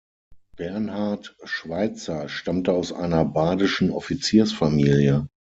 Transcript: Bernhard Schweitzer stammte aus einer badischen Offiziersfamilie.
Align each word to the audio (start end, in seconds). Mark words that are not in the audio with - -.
Bernhard 0.55 1.35
Schweitzer 1.43 2.27
stammte 2.27 2.73
aus 2.73 2.91
einer 2.91 3.23
badischen 3.23 3.91
Offiziersfamilie. 3.91 5.27